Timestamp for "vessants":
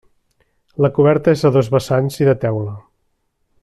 1.77-2.19